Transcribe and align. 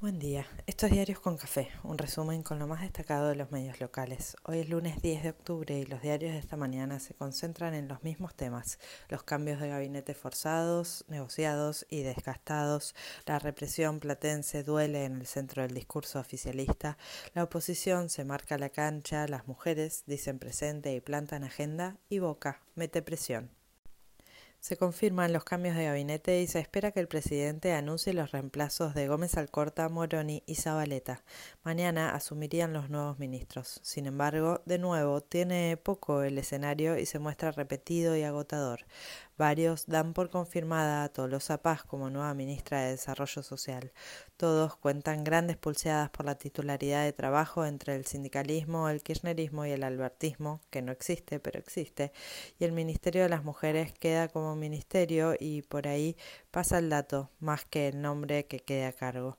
Buen 0.00 0.18
día. 0.18 0.46
Estos 0.66 0.90
diarios 0.90 1.20
con 1.20 1.36
café, 1.36 1.68
un 1.82 1.98
resumen 1.98 2.42
con 2.42 2.58
lo 2.58 2.66
más 2.66 2.80
destacado 2.80 3.28
de 3.28 3.34
los 3.34 3.50
medios 3.50 3.82
locales. 3.82 4.34
Hoy 4.44 4.60
es 4.60 4.70
lunes 4.70 5.02
10 5.02 5.24
de 5.24 5.28
octubre 5.28 5.78
y 5.78 5.84
los 5.84 6.00
diarios 6.00 6.32
de 6.32 6.38
esta 6.38 6.56
mañana 6.56 6.98
se 7.00 7.12
concentran 7.12 7.74
en 7.74 7.86
los 7.86 8.02
mismos 8.02 8.34
temas, 8.34 8.78
los 9.10 9.24
cambios 9.24 9.60
de 9.60 9.68
gabinete 9.68 10.14
forzados, 10.14 11.04
negociados 11.08 11.84
y 11.90 12.00
desgastados, 12.00 12.94
la 13.26 13.38
represión 13.38 14.00
platense 14.00 14.62
duele 14.62 15.04
en 15.04 15.16
el 15.16 15.26
centro 15.26 15.60
del 15.60 15.74
discurso 15.74 16.18
oficialista, 16.18 16.96
la 17.34 17.44
oposición 17.44 18.08
se 18.08 18.24
marca 18.24 18.56
la 18.56 18.70
cancha, 18.70 19.28
las 19.28 19.46
mujeres 19.48 20.04
dicen 20.06 20.38
presente 20.38 20.94
y 20.94 21.02
plantan 21.02 21.44
agenda 21.44 21.98
y 22.08 22.20
Boca 22.20 22.62
mete 22.74 23.02
presión. 23.02 23.59
Se 24.60 24.76
confirman 24.76 25.32
los 25.32 25.44
cambios 25.44 25.74
de 25.74 25.84
gabinete 25.86 26.42
y 26.42 26.46
se 26.46 26.58
espera 26.58 26.92
que 26.92 27.00
el 27.00 27.08
presidente 27.08 27.72
anuncie 27.72 28.12
los 28.12 28.30
reemplazos 28.30 28.92
de 28.92 29.08
Gómez 29.08 29.38
Alcorta, 29.38 29.88
Moroni 29.88 30.42
y 30.44 30.56
Zabaleta. 30.56 31.24
Mañana 31.64 32.14
asumirían 32.14 32.74
los 32.74 32.90
nuevos 32.90 33.18
ministros. 33.18 33.80
Sin 33.82 34.04
embargo, 34.04 34.60
de 34.66 34.78
nuevo, 34.78 35.22
tiene 35.22 35.78
poco 35.78 36.22
el 36.22 36.36
escenario 36.36 36.98
y 36.98 37.06
se 37.06 37.18
muestra 37.18 37.52
repetido 37.52 38.14
y 38.18 38.22
agotador. 38.22 38.80
Varios 39.40 39.86
dan 39.86 40.12
por 40.12 40.28
confirmada 40.28 41.02
a 41.02 41.08
Tolosa 41.08 41.62
Paz 41.62 41.82
como 41.82 42.10
nueva 42.10 42.34
ministra 42.34 42.82
de 42.82 42.90
Desarrollo 42.90 43.42
Social. 43.42 43.90
Todos 44.36 44.76
cuentan 44.76 45.24
grandes 45.24 45.56
pulseadas 45.56 46.10
por 46.10 46.26
la 46.26 46.34
titularidad 46.34 47.04
de 47.04 47.14
trabajo 47.14 47.64
entre 47.64 47.96
el 47.96 48.04
sindicalismo, 48.04 48.90
el 48.90 49.02
kirchnerismo 49.02 49.64
y 49.64 49.70
el 49.70 49.82
albertismo, 49.82 50.60
que 50.68 50.82
no 50.82 50.92
existe, 50.92 51.40
pero 51.40 51.58
existe, 51.58 52.12
y 52.58 52.64
el 52.64 52.72
Ministerio 52.72 53.22
de 53.22 53.30
las 53.30 53.42
Mujeres 53.42 53.94
queda 53.94 54.28
como 54.28 54.56
ministerio 54.56 55.34
y 55.40 55.62
por 55.62 55.88
ahí 55.88 56.18
pasa 56.50 56.76
el 56.76 56.90
dato, 56.90 57.30
más 57.40 57.64
que 57.64 57.88
el 57.88 58.02
nombre 58.02 58.44
que 58.44 58.58
quede 58.58 58.84
a 58.84 58.92
cargo. 58.92 59.38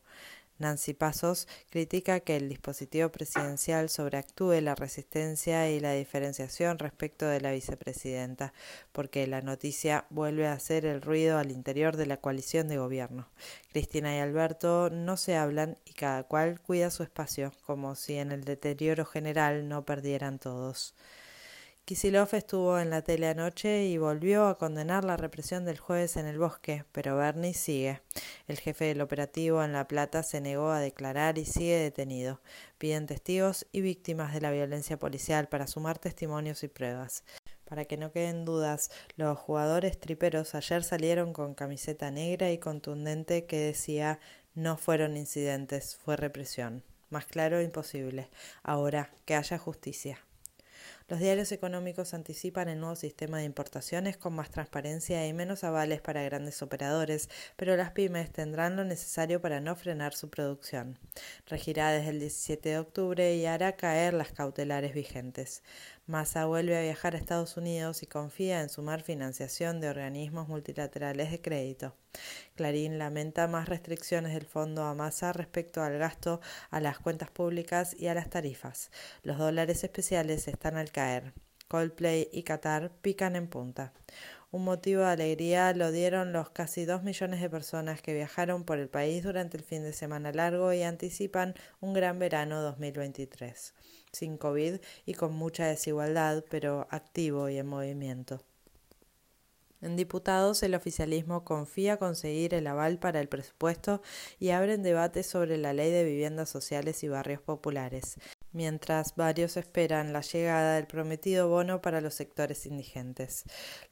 Nancy 0.62 0.94
Pasos 0.94 1.48
critica 1.70 2.22
que 2.22 2.38
el 2.38 2.48
dispositivo 2.48 3.10
presidencial 3.10 3.90
sobreactúe 3.90 4.62
la 4.62 4.76
resistencia 4.76 5.70
y 5.70 5.80
la 5.80 5.92
diferenciación 5.94 6.80
respecto 6.80 7.26
de 7.26 7.42
la 7.42 7.52
vicepresidenta, 7.52 8.54
porque 8.92 9.28
la 9.28 9.42
noticia 9.42 10.06
vuelve 10.10 10.48
a 10.48 10.54
hacer 10.54 10.86
el 10.86 11.02
ruido 11.02 11.38
al 11.38 11.52
interior 11.52 11.98
de 11.98 12.06
la 12.06 12.18
coalición 12.18 12.68
de 12.68 12.78
gobierno. 12.78 13.28
Cristina 13.72 14.16
y 14.16 14.20
Alberto 14.20 14.90
no 14.90 15.18
se 15.18 15.36
hablan 15.36 15.78
y 15.86 15.94
cada 15.94 16.24
cual 16.24 16.62
cuida 16.62 16.92
su 16.92 17.04
espacio, 17.04 17.52
como 17.66 17.96
si 17.96 18.18
en 18.18 18.32
el 18.32 18.44
deterioro 18.44 19.06
general 19.06 19.68
no 19.68 19.84
perdieran 19.84 20.40
todos. 20.40 20.96
Kisilov 21.86 22.30
estuvo 22.34 22.80
en 22.80 22.90
la 22.90 23.02
tele 23.02 23.28
anoche 23.28 23.86
y 23.86 23.98
volvió 23.98 24.48
a 24.48 24.58
condenar 24.58 25.04
la 25.04 25.18
represión 25.18 25.66
del 25.66 25.80
jueves 25.80 26.16
en 26.16 26.26
el 26.26 26.38
bosque, 26.38 26.86
pero 26.92 27.18
Bernie 27.18 27.54
sigue. 27.54 28.02
El 28.48 28.60
jefe 28.60 28.86
del 28.86 29.02
operativo 29.02 29.64
en 29.64 29.74
La 29.74 29.88
Plata 29.88 30.24
se 30.24 30.42
negó 30.42 30.70
a 30.70 30.80
declarar 30.80 31.38
y 31.38 31.46
sigue 31.46 31.78
detenido. 31.78 32.40
Piden 32.78 33.08
testigos 33.08 33.68
y 33.72 33.82
víctimas 33.82 34.34
de 34.34 34.42
la 34.42 34.52
violencia 34.52 34.98
policial 34.98 35.50
para 35.50 35.68
sumar 35.68 35.98
testimonios 36.00 36.64
y 36.64 36.68
pruebas. 36.68 37.24
Para 37.66 37.86
que 37.86 37.98
no 37.98 38.12
queden 38.12 38.46
dudas, 38.46 38.92
los 39.16 39.38
jugadores 39.38 40.00
triperos 40.00 40.56
ayer 40.56 40.84
salieron 40.84 41.34
con 41.34 41.56
camiseta 41.56 42.12
negra 42.12 42.52
y 42.52 42.60
contundente 42.60 43.46
que 43.46 43.58
decía 43.58 44.20
no 44.54 44.78
fueron 44.78 45.18
incidentes, 45.18 45.96
fue 45.96 46.16
represión. 46.16 46.84
Más 47.10 47.26
claro 47.26 47.62
imposible. 47.62 48.30
Ahora 48.64 49.10
que 49.26 49.36
haya 49.36 49.58
justicia. 49.58 50.20
Los 51.12 51.20
diarios 51.20 51.52
económicos 51.52 52.14
anticipan 52.14 52.70
el 52.70 52.80
nuevo 52.80 52.96
sistema 52.96 53.40
de 53.40 53.44
importaciones 53.44 54.16
con 54.16 54.32
más 54.32 54.50
transparencia 54.50 55.28
y 55.28 55.34
menos 55.34 55.66
avales 55.66 56.00
para 56.00 56.24
grandes 56.24 56.62
operadores, 56.62 57.30
pero 57.58 57.76
las 57.76 57.92
pymes 57.92 58.32
tendrán 58.32 58.78
lo 58.78 58.86
necesario 58.86 59.42
para 59.42 59.60
no 59.60 59.76
frenar 59.76 60.14
su 60.14 60.30
producción. 60.30 60.98
Regirá 61.48 61.92
desde 61.92 62.12
el 62.12 62.22
17 62.22 62.70
de 62.70 62.80
octubre 62.80 63.36
y 63.36 63.46
hará 63.46 63.76
caer 63.76 64.14
las 64.14 64.32
cautelares 64.32 64.94
vigentes. 64.94 65.64
Massa 66.08 66.46
vuelve 66.46 66.78
a 66.78 66.82
viajar 66.82 67.14
a 67.14 67.18
Estados 67.18 67.58
Unidos 67.58 68.02
y 68.02 68.08
confía 68.08 68.62
en 68.62 68.70
sumar 68.70 69.02
financiación 69.04 69.80
de 69.80 69.90
organismos 69.90 70.48
multilaterales 70.48 71.32
de 71.32 71.42
crédito. 71.42 71.96
Clarín 72.56 72.98
lamenta 72.98 73.48
más 73.48 73.70
restricciones 73.70 74.34
del 74.34 74.46
fondo 74.46 74.84
a 74.84 74.96
Massa 74.96 75.32
respecto 75.32 75.84
al 75.84 75.98
gasto, 76.00 76.42
a 76.70 76.82
las 76.82 77.00
cuentas 77.00 77.30
públicas 77.30 77.96
y 77.98 78.08
a 78.08 78.16
las 78.16 78.30
tarifas. 78.30 78.92
Los 79.24 79.38
dólares 79.38 79.84
especiales 79.84 80.48
están 80.48 80.76
al 80.76 80.92
caer. 80.92 81.34
Coldplay 81.68 82.28
y 82.34 82.44
Qatar 82.44 82.92
pican 83.02 83.36
en 83.36 83.48
punta. 83.48 83.94
Un 84.54 84.66
motivo 84.66 85.04
de 85.04 85.12
alegría 85.12 85.74
lo 85.74 85.94
dieron 85.94 86.34
los 86.34 86.50
casi 86.50 86.84
dos 86.84 87.04
millones 87.04 87.40
de 87.40 87.50
personas 87.50 88.02
que 88.02 88.14
viajaron 88.14 88.66
por 88.66 88.80
el 88.80 88.90
país 88.90 89.24
durante 89.24 89.56
el 89.56 89.64
fin 89.64 89.82
de 89.82 89.94
semana 89.94 90.34
largo 90.34 90.74
y 90.74 90.84
anticipan 90.84 91.56
un 91.80 91.94
gran 91.94 92.20
verano 92.20 92.62
2023, 92.62 93.74
sin 94.12 94.38
COVID 94.38 94.82
y 95.06 95.14
con 95.14 95.34
mucha 95.34 95.68
desigualdad, 95.68 96.44
pero 96.50 96.86
activo 96.92 97.48
y 97.48 97.60
en 97.60 97.68
movimiento. 97.68 98.44
En 99.80 99.96
diputados, 99.96 100.62
el 100.64 100.76
oficialismo 100.76 101.46
confía 101.46 101.96
conseguir 101.96 102.54
el 102.54 102.68
aval 102.68 103.00
para 103.00 103.22
el 103.22 103.30
presupuesto 103.30 104.02
y 104.38 104.50
abren 104.50 104.84
debate 104.84 105.24
sobre 105.24 105.58
la 105.58 105.72
ley 105.72 105.92
de 105.92 106.04
viviendas 106.04 106.50
sociales 106.50 107.02
y 107.04 107.08
barrios 107.08 107.42
populares 107.42 108.18
mientras 108.54 109.16
varios 109.16 109.58
esperan 109.58 110.14
la 110.14 110.22
llegada 110.22 110.76
del 110.76 110.88
prometido 110.88 111.50
bono 111.50 111.82
para 111.82 112.02
los 112.02 112.14
sectores 112.14 112.66
indigentes. 112.66 113.44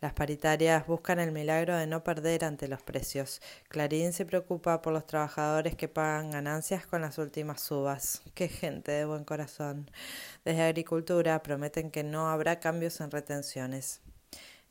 Las 0.02 0.14
paritarias 0.14 0.86
buscan 0.88 1.20
el 1.20 1.32
milagro 1.32 1.76
de 1.78 1.88
no 1.88 2.04
perder 2.04 2.46
ante 2.46 2.68
los 2.68 2.82
precios. 2.82 3.42
Clarín 3.68 4.14
se 4.14 4.26
preocupa 4.26 4.82
por 4.82 4.94
los 4.94 5.06
trabajadores 5.06 5.76
que 5.76 5.88
pagan 5.88 6.32
ganancias 6.32 6.86
con 6.86 7.02
las 7.02 7.18
últimas 7.18 7.62
subas. 7.62 8.22
Qué 8.34 8.48
gente 8.48 8.92
de 8.92 9.06
buen 9.06 9.24
corazón. 9.24 9.90
Desde 10.46 10.64
Agricultura 10.64 11.42
prometen 11.44 11.92
que 11.92 12.04
no 12.04 12.30
habrá 12.30 12.60
cambios 12.60 13.02
en 13.02 13.12
retenciones. 13.12 14.02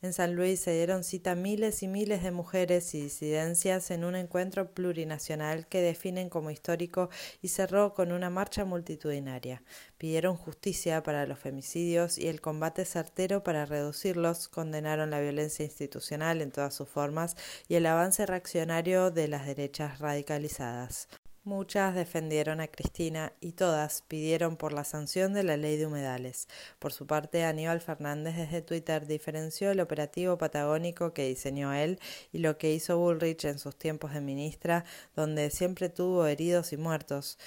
En 0.01 0.13
San 0.13 0.33
Luis 0.33 0.61
se 0.61 0.71
dieron 0.71 1.03
cita 1.03 1.35
miles 1.35 1.83
y 1.83 1.89
miles 1.89 2.23
de 2.23 2.31
mujeres 2.31 2.95
y 2.95 3.01
disidencias 3.01 3.91
en 3.91 4.05
un 4.05 4.15
encuentro 4.15 4.71
plurinacional 4.71 5.67
que 5.67 5.81
definen 5.81 6.29
como 6.29 6.51
histórico 6.51 7.09
y 7.41 7.49
cerró 7.49 7.93
con 7.93 8.13
una 8.13 8.29
marcha 8.29 8.63
multitudinaria. 8.63 9.61
Pidieron 9.97 10.37
justicia 10.37 11.03
para 11.03 11.27
los 11.27 11.37
femicidios 11.37 12.17
y 12.17 12.29
el 12.29 12.39
combate 12.39 12.85
certero 12.85 13.43
para 13.43 13.65
reducirlos, 13.65 14.47
condenaron 14.47 15.09
la 15.09 15.19
violencia 15.19 15.65
institucional 15.65 16.41
en 16.41 16.51
todas 16.51 16.73
sus 16.73 16.87
formas 16.87 17.35
y 17.67 17.75
el 17.75 17.85
avance 17.85 18.25
reaccionario 18.25 19.11
de 19.11 19.27
las 19.27 19.45
derechas 19.45 19.99
radicalizadas. 19.99 21.09
Muchas 21.45 21.95
defendieron 21.95 22.59
a 22.59 22.67
Cristina 22.67 23.33
y 23.39 23.53
todas 23.53 24.03
pidieron 24.07 24.57
por 24.57 24.73
la 24.73 24.83
sanción 24.83 25.33
de 25.33 25.43
la 25.43 25.55
ley 25.55 25.77
de 25.77 25.85
humedales. 25.85 26.47
Por 26.79 26.91
su 26.91 27.07
parte, 27.07 27.45
Aníbal 27.45 27.79
Fernández 27.79 28.35
desde 28.35 28.61
Twitter 28.61 29.07
diferenció 29.07 29.71
el 29.71 29.79
operativo 29.79 30.37
patagónico 30.37 31.13
que 31.13 31.27
diseñó 31.27 31.73
él 31.73 31.99
y 32.33 32.39
lo 32.39 32.57
que 32.57 32.73
hizo 32.73 32.97
Bullrich 32.97 33.45
en 33.45 33.57
sus 33.57 33.77
tiempos 33.77 34.13
de 34.13 34.21
ministra, 34.21 34.83
donde 35.15 35.49
siempre 35.49 35.89
tuvo 35.89 36.27
heridos 36.27 36.73
y 36.73 36.77
muertos 36.77 37.37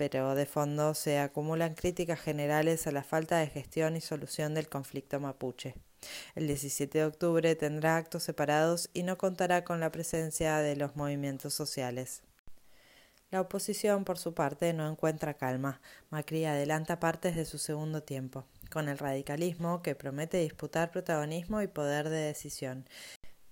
pero 0.00 0.34
de 0.34 0.46
fondo 0.46 0.94
se 0.94 1.18
acumulan 1.18 1.74
críticas 1.74 2.18
generales 2.18 2.86
a 2.86 2.90
la 2.90 3.02
falta 3.02 3.36
de 3.36 3.48
gestión 3.48 3.98
y 3.98 4.00
solución 4.00 4.54
del 4.54 4.66
conflicto 4.66 5.20
mapuche. 5.20 5.74
El 6.34 6.46
17 6.46 6.96
de 6.96 7.04
octubre 7.04 7.54
tendrá 7.54 7.98
actos 7.98 8.22
separados 8.22 8.88
y 8.94 9.02
no 9.02 9.18
contará 9.18 9.62
con 9.62 9.78
la 9.78 9.92
presencia 9.92 10.56
de 10.60 10.74
los 10.74 10.96
movimientos 10.96 11.52
sociales. 11.52 12.22
La 13.30 13.40
oposición, 13.40 14.04
por 14.04 14.18
su 14.18 14.34
parte, 14.34 14.72
no 14.72 14.90
encuentra 14.90 15.34
calma. 15.34 15.80
Macri 16.10 16.46
adelanta 16.46 16.98
partes 16.98 17.36
de 17.36 17.44
su 17.44 17.58
segundo 17.58 18.02
tiempo, 18.02 18.44
con 18.72 18.88
el 18.88 18.98
radicalismo 18.98 19.82
que 19.82 19.94
promete 19.94 20.38
disputar 20.38 20.90
protagonismo 20.90 21.62
y 21.62 21.68
poder 21.68 22.08
de 22.08 22.18
decisión. 22.18 22.86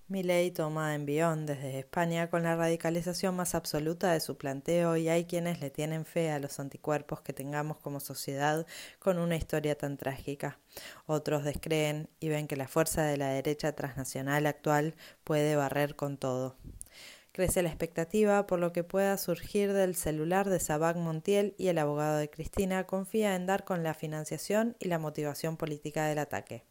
Milei 0.09 0.51
toma 0.51 0.95
envión 0.95 1.47
desde 1.47 1.79
España 1.79 2.31
con 2.31 2.43
la 2.43 2.57
radicalización 2.57 3.37
más 3.37 3.55
absoluta 3.55 4.11
de 4.11 4.21
su 4.21 4.37
planteo 4.37 4.97
y 4.97 5.09
hay 5.11 5.27
quienes 5.27 5.61
le 5.61 5.71
tienen 5.71 6.07
fe 6.07 6.31
a 6.31 6.39
los 6.41 6.59
anticuerpos 6.59 7.21
que 7.21 7.35
tengamos 7.35 7.77
como 7.77 8.01
sociedad 8.01 8.67
con 8.99 9.19
una 9.19 9.37
historia 9.37 9.77
tan 9.77 9.97
trágica. 9.97 10.59
Otros 11.07 11.45
descreen 11.45 12.09
y 12.21 12.31
ven 12.31 12.49
que 12.49 12.57
la 12.57 12.69
fuerza 12.69 13.05
de 13.05 13.19
la 13.19 13.29
derecha 13.29 13.77
transnacional 13.77 14.47
actual 14.47 14.97
puede 15.25 15.57
barrer 15.57 15.95
con 15.95 16.17
todo. 16.17 16.57
Crece 17.39 17.63
la 17.63 17.69
expectativa 17.69 18.49
por 18.49 18.59
lo 18.59 18.73
que 18.73 18.83
pueda 18.83 19.17
surgir 19.17 19.73
del 19.73 19.95
celular 19.95 20.51
de 20.51 20.59
Sabac 20.59 20.97
Montiel 20.97 21.55
y 21.57 21.69
el 21.69 21.79
abogado 21.79 22.19
de 22.19 22.29
Cristina 22.29 22.83
confía 22.83 23.37
en 23.37 23.47
dar 23.47 23.65
con 23.65 23.85
la 23.85 23.95
financiación 23.95 24.75
y 24.81 24.89
la 24.89 24.99
motivación 24.99 25.57
política 25.57 26.09
del 26.09 26.19
ataque. 26.19 26.65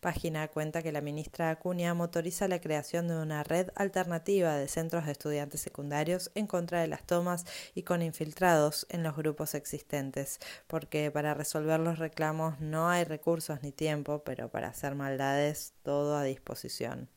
Página 0.00 0.48
cuenta 0.48 0.82
que 0.82 0.90
la 0.90 1.02
ministra 1.02 1.50
Acuña 1.50 1.92
motoriza 1.92 2.48
la 2.48 2.62
creación 2.62 3.08
de 3.08 3.16
una 3.16 3.44
red 3.44 3.68
alternativa 3.74 4.56
de 4.56 4.68
centros 4.68 5.04
de 5.04 5.12
estudiantes 5.12 5.60
secundarios 5.60 6.30
en 6.34 6.46
contra 6.46 6.80
de 6.80 6.88
las 6.88 7.04
tomas 7.04 7.44
y 7.74 7.82
con 7.82 8.00
infiltrados 8.00 8.86
en 8.88 9.02
los 9.02 9.14
grupos 9.14 9.54
existentes, 9.54 10.38
porque 10.66 11.10
para 11.10 11.34
resolver 11.34 11.78
los 11.78 11.98
reclamos 11.98 12.58
no 12.58 12.88
hay 12.88 13.04
recursos 13.04 13.62
ni 13.62 13.70
tiempo, 13.70 14.24
pero 14.24 14.48
para 14.48 14.68
hacer 14.68 14.94
maldades 14.94 15.74
todo 15.82 16.16
a 16.16 16.24
disposición. 16.24 17.10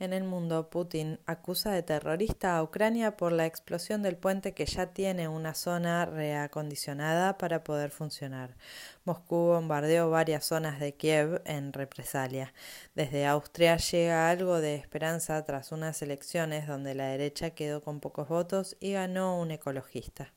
En 0.00 0.12
el 0.12 0.22
mundo, 0.22 0.70
Putin 0.70 1.18
acusa 1.26 1.72
de 1.72 1.82
terrorista 1.82 2.56
a 2.56 2.62
Ucrania 2.62 3.16
por 3.16 3.32
la 3.32 3.46
explosión 3.46 4.00
del 4.00 4.16
puente 4.16 4.54
que 4.54 4.64
ya 4.64 4.92
tiene 4.92 5.26
una 5.26 5.54
zona 5.54 6.06
reacondicionada 6.06 7.36
para 7.36 7.64
poder 7.64 7.90
funcionar. 7.90 8.56
Moscú 9.04 9.34
bombardeó 9.34 10.08
varias 10.08 10.44
zonas 10.44 10.78
de 10.78 10.94
Kiev 10.94 11.42
en 11.46 11.72
represalia. 11.72 12.54
Desde 12.94 13.26
Austria 13.26 13.76
llega 13.76 14.30
algo 14.30 14.60
de 14.60 14.76
esperanza 14.76 15.44
tras 15.44 15.72
unas 15.72 16.00
elecciones 16.00 16.68
donde 16.68 16.94
la 16.94 17.06
derecha 17.08 17.50
quedó 17.50 17.82
con 17.82 17.98
pocos 17.98 18.28
votos 18.28 18.76
y 18.78 18.92
ganó 18.92 19.40
un 19.40 19.50
ecologista. 19.50 20.32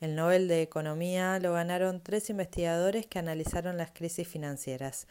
El 0.00 0.16
Nobel 0.16 0.48
de 0.48 0.62
Economía 0.62 1.38
lo 1.38 1.52
ganaron 1.52 2.02
tres 2.02 2.30
investigadores 2.30 3.06
que 3.06 3.20
analizaron 3.20 3.76
las 3.76 3.92
crisis 3.92 4.26
financieras 4.26 5.06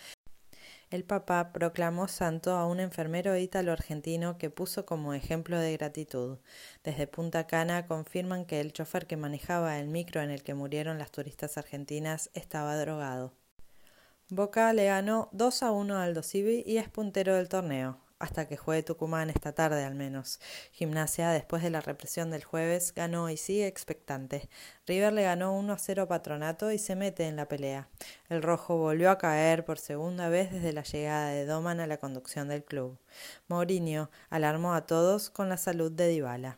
el 0.90 1.04
Papa 1.04 1.52
proclamó 1.52 2.08
santo 2.08 2.56
a 2.56 2.66
un 2.66 2.80
enfermero 2.80 3.36
ítalo-argentino 3.38 4.38
que 4.38 4.50
puso 4.50 4.86
como 4.86 5.14
ejemplo 5.14 5.60
de 5.60 5.74
gratitud. 5.74 6.38
Desde 6.84 7.08
Punta 7.08 7.46
Cana 7.46 7.88
confirman 7.88 8.46
que 8.46 8.62
el 8.62 8.74
chofer 8.74 9.06
que 9.06 9.18
manejaba 9.18 9.80
el 9.80 9.88
micro 9.88 10.22
en 10.22 10.32
el 10.32 10.44
que 10.44 10.54
murieron 10.54 10.98
las 10.98 11.12
turistas 11.12 11.58
argentinas 11.58 12.30
estaba 12.34 12.78
drogado. 12.78 13.34
Boca 14.30 14.72
le 14.74 14.86
ganó 14.86 15.30
2 15.34 15.64
a 15.64 15.72
1 15.72 15.98
al 15.98 16.14
Dosivi 16.14 16.64
y 16.66 16.78
es 16.78 16.90
puntero 16.90 17.36
del 17.36 17.50
torneo 17.50 18.07
hasta 18.20 18.48
que 18.48 18.58
juegue 18.58 18.84
Tucumán 18.84 19.30
esta 19.30 19.54
tarde 19.54 19.84
al 19.84 19.96
menos. 19.96 20.40
Gimnasia, 20.72 21.30
después 21.30 21.64
de 21.64 21.70
la 21.70 21.82
represión 21.82 22.32
del 22.32 22.44
jueves, 22.44 22.94
ganó 22.94 23.30
y 23.30 23.38
sigue 23.38 23.68
expectante. 23.68 24.50
River 24.86 25.14
le 25.14 25.24
ganó 25.24 25.54
1 25.54 25.74
a 25.74 25.78
0 25.78 26.04
a 26.04 26.08
Patronato 26.08 26.72
y 26.72 26.80
se 26.80 26.96
mete 26.96 27.28
en 27.28 27.36
la 27.36 27.48
pelea. 27.48 27.90
El 28.30 28.42
rojo 28.42 28.78
volvió 28.78 29.12
a 29.12 29.18
caer 29.18 29.66
por 29.66 29.80
segunda 29.80 30.30
vez 30.30 30.52
desde 30.52 30.74
la 30.74 30.84
llegada 30.84 31.30
de 31.30 31.46
Doman 31.46 31.80
a 31.80 31.88
la 31.88 31.98
conducción 31.98 32.48
del 32.48 32.64
club. 32.64 32.98
Mourinho 33.48 34.10
alarmó 34.30 34.74
a 34.74 34.86
todos 34.86 35.30
con 35.30 35.50
la 35.50 35.58
salud 35.58 35.92
de 35.92 36.08
Dybala. 36.10 36.58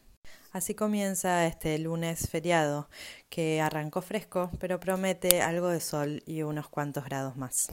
Así 0.51 0.73
comienza 0.73 1.45
este 1.45 1.77
lunes 1.77 2.27
feriado, 2.27 2.89
que 3.29 3.61
arrancó 3.61 4.01
fresco, 4.01 4.49
pero 4.59 4.79
promete 4.79 5.43
algo 5.43 5.67
de 5.67 5.79
sol 5.79 6.23
y 6.25 6.41
unos 6.41 6.69
cuantos 6.69 7.05
grados 7.05 7.37
más. 7.37 7.67